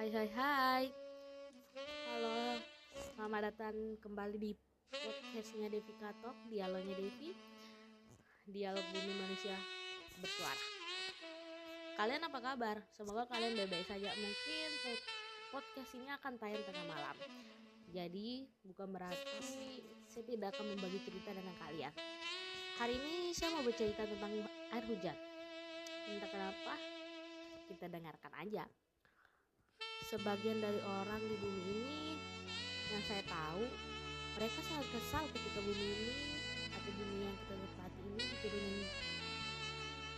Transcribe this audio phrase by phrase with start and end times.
[0.00, 0.84] Hai hai hai.
[2.08, 2.56] Halo.
[3.12, 4.56] Selamat datang kembali di
[4.88, 7.36] podcastnya Devi Katok Dialognya Devi.
[8.48, 9.52] Dialog bumi manusia
[10.24, 10.64] bersuara.
[12.00, 12.80] Kalian apa kabar?
[12.96, 14.08] Semoga kalian baik-baik saja.
[14.16, 14.70] Mungkin
[15.52, 17.16] podcast ini akan tayang tengah malam.
[17.92, 19.36] Jadi bukan berarti
[20.08, 21.92] saya tidak akan membagi cerita dengan kalian.
[22.80, 25.16] Hari ini saya mau bercerita tentang air hujan.
[26.08, 26.80] Entah kenapa
[27.68, 28.64] kita dengarkan aja
[30.10, 32.18] sebagian dari orang di bumi ini
[32.90, 33.62] yang saya tahu
[34.34, 36.14] mereka sangat kesal ketika bumi ini
[36.74, 38.86] atau bumi yang kita tempati ini diturunin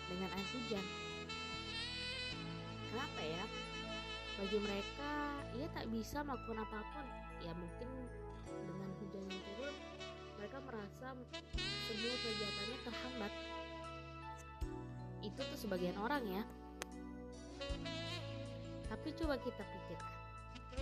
[0.09, 0.87] dengan air hujan.
[2.89, 3.45] Kenapa ya?
[4.41, 5.13] Bagi mereka
[5.61, 7.07] ia tak bisa melakukan apa pun.
[7.45, 7.89] Ya mungkin
[8.49, 9.77] dengan hujan yang turun
[10.41, 11.07] mereka merasa
[11.61, 13.33] semua kegiatannya terhambat.
[15.21, 16.43] Itu tuh sebagian orang ya
[18.93, 20.13] tapi coba kita pikirkan,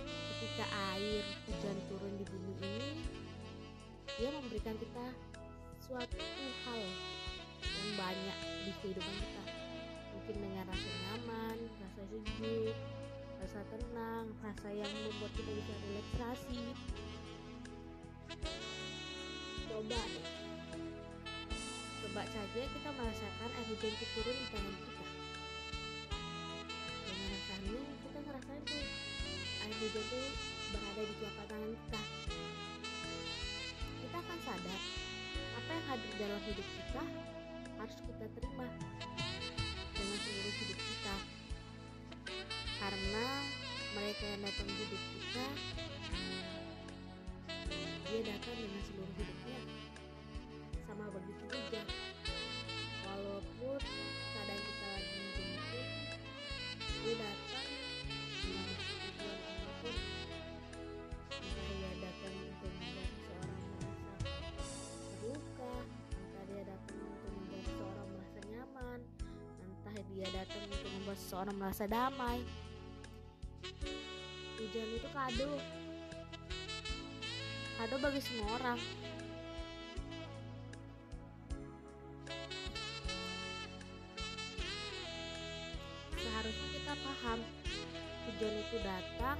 [0.03, 2.91] ketika air hujan turun di bumi ini,
[4.19, 5.15] dia memberikan kita
[5.79, 6.19] suatu
[6.67, 6.81] hal
[7.63, 9.43] yang banyak di kehidupan kita.
[10.11, 12.75] Mungkin dengan rasa nyaman, rasa sejuk,
[13.39, 16.61] rasa tenang, rasa yang membuat kita bisa relaksasi.
[19.71, 20.01] Coba
[22.03, 25.10] coba saja kita merasakan air hujan turun di tangan kita
[28.65, 28.83] tuh
[29.65, 30.27] air hujan tuh
[30.71, 32.01] berada di telapak tangan kita.
[34.01, 34.81] Kita akan sadar
[35.57, 37.03] apa yang hadir dalam hidup kita
[37.81, 38.67] harus kita terima
[39.93, 41.15] dengan seluruh hidup kita.
[42.81, 43.27] Karena
[43.93, 45.45] mereka yang datang di hidup kita
[48.11, 49.59] dia datang dengan seluruh hidupnya.
[50.83, 51.81] Sama begitu juga
[53.07, 53.79] walaupun
[71.31, 72.43] seseorang merasa damai.
[74.59, 75.55] Hujan itu kado.
[77.79, 78.75] Kado bagi semua orang.
[86.19, 87.39] Seharusnya kita paham
[88.27, 89.39] hujan itu datang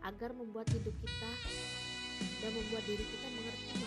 [0.00, 1.32] agar membuat hidup kita
[2.40, 3.77] dan membuat diri kita mengerti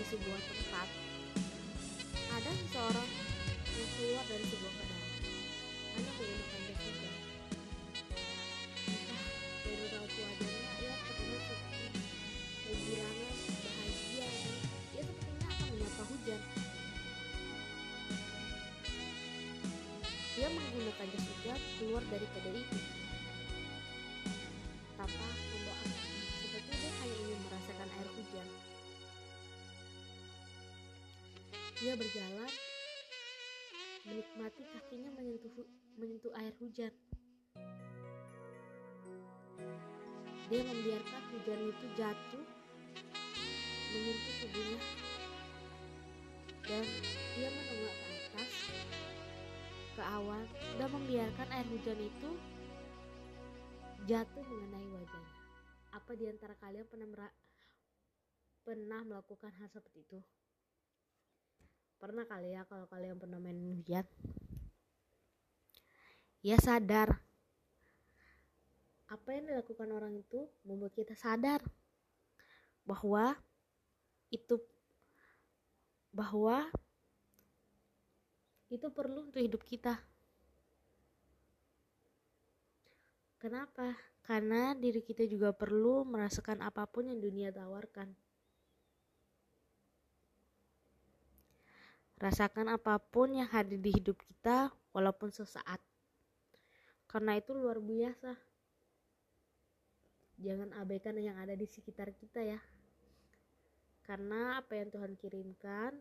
[0.00, 0.88] di sebuah tempat.
[2.32, 3.10] Ada seseorang
[3.68, 5.04] yang keluar dari sebuah kedai
[5.92, 7.16] hanya menggunakan jas hujan
[8.88, 9.24] entah
[9.60, 11.84] dari raut wajahnya ia terlihat seperti
[12.64, 14.28] kegirangan bahagia.
[14.96, 16.40] Ia sepertinya akan menyapa hujan.
[20.32, 22.99] Dia menggunakan jas hujan keluar dari kedai itu
[34.04, 35.68] menikmati kakinya menyentuh
[36.00, 36.92] menyentuh air hujan.
[40.50, 42.44] Dia membiarkan hujan itu jatuh
[43.90, 44.80] menyentuh tubuhnya
[46.70, 46.86] dan
[47.34, 48.52] dia menengok ke atas
[49.98, 50.46] ke awan
[50.78, 52.30] dan membiarkan air hujan itu
[54.06, 55.38] jatuh mengenai wajahnya.
[55.90, 57.30] Apa di antara kalian pernah
[58.62, 60.18] pernah melakukan hal seperti itu?
[62.00, 64.08] Pernah kali ya kalau kalian pernah main hujan?
[66.40, 67.20] Ya sadar.
[69.04, 71.60] Apa yang dilakukan orang itu membuat kita sadar
[72.88, 73.36] bahwa
[74.32, 74.56] itu
[76.08, 76.72] bahwa
[78.72, 80.00] itu perlu untuk hidup kita.
[83.36, 83.92] Kenapa?
[84.24, 88.29] Karena diri kita juga perlu merasakan apa pun yang dunia tawarkan.
[92.20, 95.80] Rasakan apa pun yang hadir di hidup kita, walaupun sesaat.
[97.08, 98.36] Karena itu luar biasa.
[100.36, 102.60] Jangan abaikan yang ada di sekitar kita ya.
[104.04, 105.96] Karena apa yang Tuhan kirimkan,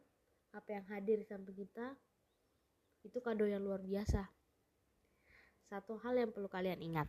[0.51, 1.95] apa yang hadir di samping kita,
[3.07, 4.27] itu kado yang luar biasa.
[5.71, 7.07] Satu hal yang perlu kalian ingat.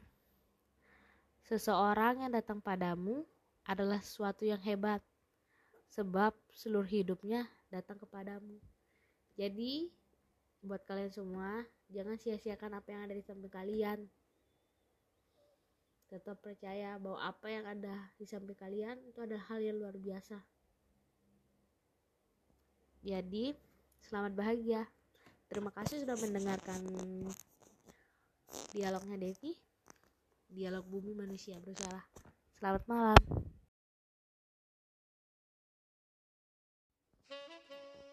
[1.50, 3.26] Seseorang yang datang padamu
[3.67, 5.02] adalah sesuatu yang hebat,
[5.90, 8.69] sebab seluruh hidupnya datang kepadamu.
[9.40, 9.88] Jadi
[10.60, 14.04] buat kalian semua jangan sia-siakan apa yang ada di samping kalian.
[16.12, 20.37] Tetap percaya bahwa apa yang ada di samping kalian itu adalah hal yang luar biasa.
[23.00, 23.56] Jadi
[24.00, 24.82] Selamat bahagia.
[25.50, 26.81] Terima kasih sudah mendengarkan
[28.72, 29.52] dialognya Devi.
[30.50, 32.02] Dialog bumi manusia bersalah.
[32.58, 33.20] Selamat malam.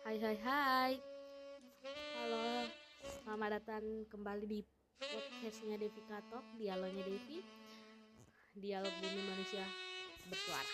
[0.06, 1.17] Hai hai hai.
[3.28, 4.64] Selamat datang kembali di
[4.96, 7.44] podcastnya Devi Katok, dialognya Devi.
[8.56, 9.68] Dialog bumi manusia
[10.32, 10.72] bersuara.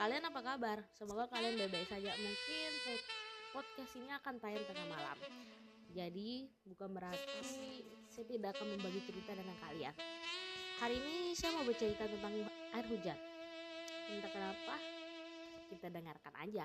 [0.00, 0.80] Kalian apa kabar?
[0.96, 2.16] Semoga kalian baik-baik saja.
[2.16, 2.72] Mungkin
[3.52, 5.18] podcast ini akan tayang tengah malam.
[5.92, 9.92] Jadi bukan berarti saya tidak akan membagi cerita dengan kalian.
[10.80, 13.18] Hari ini saya mau bercerita tentang air hujan.
[14.08, 14.76] Entah kenapa,
[15.68, 16.64] kita dengarkan aja.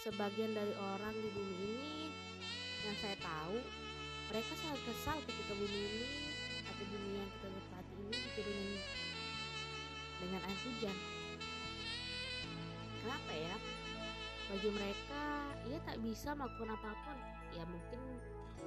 [0.00, 2.21] Sebagian dari orang di bumi ini
[2.82, 3.56] yang saya tahu,
[4.30, 6.06] mereka sangat kesal ketika bumi ini
[6.66, 8.80] atau bumi yang kita nikmati ini diturunin
[10.22, 10.96] dengan air hujan.
[13.02, 13.56] Kenapa ya?
[14.52, 15.24] bagi mereka
[15.64, 17.16] ia tak bisa melakukan apa pun
[17.56, 18.00] ya mungkin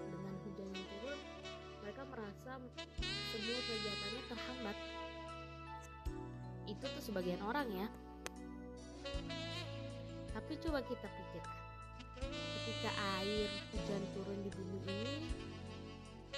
[0.09, 1.19] dengan hujan yang turun
[1.85, 2.51] mereka merasa
[3.29, 4.77] semua kegiatannya terhambat
[6.65, 7.87] itu tuh sebagian orang ya
[10.33, 11.57] tapi coba kita pikirkan
[12.65, 12.91] ketika
[13.21, 15.15] air hujan turun di bumi ini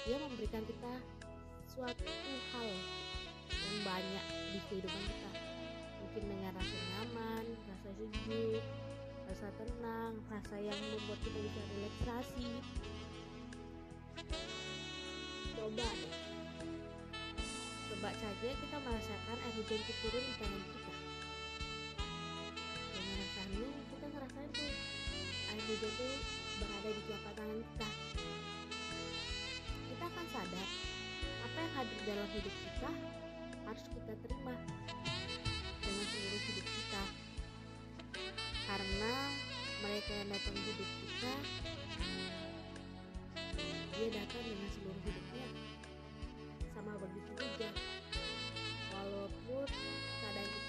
[0.04, 0.94] dia memberikan kita
[1.72, 2.04] suatu
[2.52, 2.68] hal
[3.48, 5.32] yang banyak di kehidupan kita
[6.04, 8.64] mungkin dengan rasa nyaman rasa sejuk
[9.28, 12.48] rasa tenang, rasa yang membuat kita bisa relaksasi.
[15.52, 16.16] Coba deh.
[17.92, 20.97] Coba saja kita merasakan air hujan turun di tangan kita.
[25.68, 26.08] Hujan itu
[26.64, 27.90] berada di telapak tangan kita.
[29.92, 30.68] Kita akan sadar
[31.44, 32.92] apa yang hadir dalam hidup kita
[33.68, 34.56] harus kita terima
[35.84, 37.04] dengan seluruh hidup kita
[38.64, 39.14] karena
[39.84, 41.34] mereka yang datang hidup kita
[43.92, 45.48] dia datang dengan seluruh hidupnya
[46.72, 47.70] sama begitu juga
[48.96, 49.68] walaupun
[50.24, 50.67] keadaan kita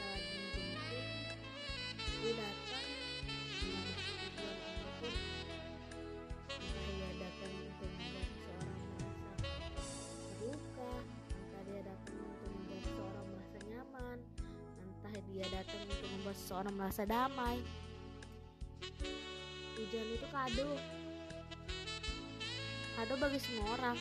[16.58, 17.62] seseorang merasa damai.
[19.78, 20.74] Hujan itu kado.
[22.98, 23.98] Kado bagi semua orang.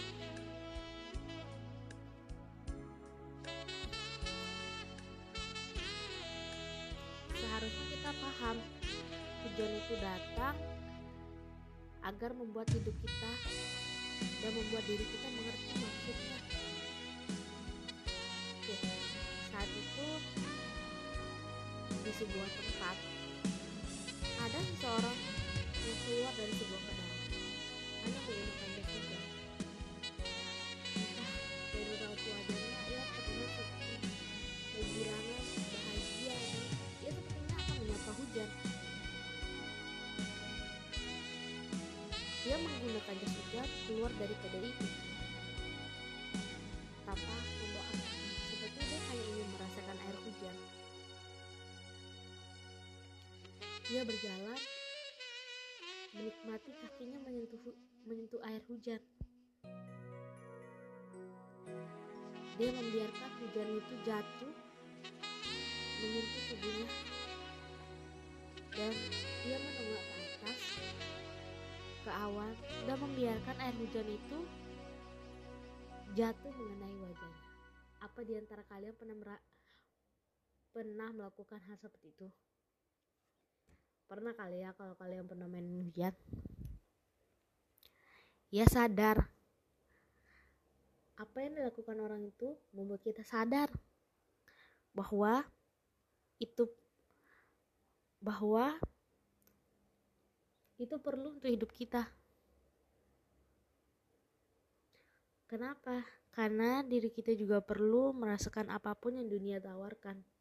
[7.37, 8.57] Seharusnya kita paham
[9.45, 10.57] hujan itu datang
[12.09, 13.33] agar membuat hidup kita
[14.41, 15.29] dan membuat diri kita
[22.17, 22.97] sebuah tempat.
[24.41, 25.17] Ada seseorang
[25.85, 27.11] yang keluar dari sebuah kenal
[28.01, 29.23] hanya menggunakan jas hujan
[30.97, 31.31] entah
[31.69, 33.93] dari raut wajahnya ia terlihat seperti
[34.73, 36.37] kegirangan bahagia
[37.05, 38.49] ia sepertinya akan menyapa hujan.
[42.41, 45.06] Dia menggunakan jas hujan keluar dari kedai itu
[56.17, 57.61] menikmati kakinya menyentuh
[58.09, 59.01] menyentuh air hujan.
[62.57, 64.53] Dia membiarkan hujan itu jatuh
[65.97, 66.89] menyentuh tubuhnya
[68.73, 68.93] dan
[69.45, 70.61] dia menengok ke atas
[72.05, 72.53] ke awan
[72.85, 74.39] dan membiarkan air hujan itu
[76.17, 77.45] jatuh mengenai wajahnya.
[78.01, 79.37] Apa di antara kalian pernah
[80.73, 82.27] pernah melakukan hal seperti itu?
[84.07, 86.15] Pernah kali ya kalau kalian pernah main hujan?
[88.47, 89.27] Ya sadar.
[91.19, 93.67] Apa yang dilakukan orang itu membuat kita sadar
[94.95, 95.43] bahwa
[96.39, 96.71] itu
[98.23, 98.79] bahwa
[100.79, 102.07] itu perlu untuk hidup kita.
[105.51, 106.07] Kenapa?
[106.31, 110.36] Karena diri kita juga perlu merasakan apa pun yang dunia tawarkan.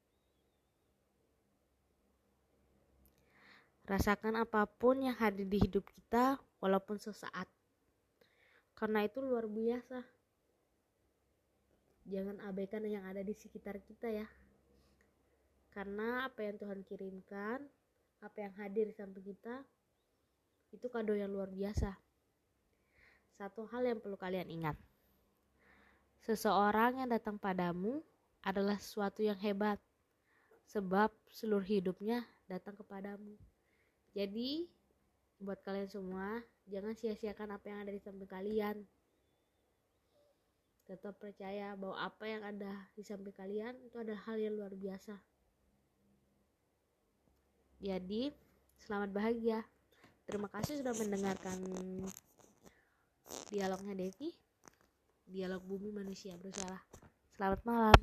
[3.86, 7.46] Rasakan apa pun yang hadir di hidup kita, walaupun sesaat.
[8.74, 10.02] Karena itu luar biasa.
[12.06, 14.26] Jangan abaikan yang ada di sekitar kita ya.
[15.70, 17.62] Karena apa yang Tuhan kirimkan,
[18.18, 19.62] apa yang hadir di samping kita,
[20.74, 21.94] itu kado yang luar biasa.
[23.38, 24.74] Satu hal yang perlu kalian ingat.
[26.26, 28.02] Seseorang yang datang padamu
[28.42, 29.78] adalah sesuatu yang hebat,
[30.66, 33.38] sebab seluruh hidupnya datang kepadamu.
[34.16, 34.64] Jadi,
[35.36, 36.40] buat kalian semua
[36.72, 38.80] jangan sia-siakan apa yang ada di samping kalian.
[40.88, 45.20] Tetap percaya bahwa apa yang ada di samping kalian itu adalah hal yang luar biasa.
[47.84, 48.32] Jadi
[48.80, 49.60] selamat bahagia.
[50.24, 51.60] Terima kasih sudah mendengarkan
[53.52, 54.32] dialognya Devi.
[55.28, 56.80] Dialog bumi manusia bersalah.
[57.36, 57.98] Selamat malam